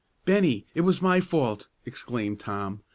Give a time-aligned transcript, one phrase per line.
[0.25, 2.81] "Bennie, it was my fault!" exclaimed Tom.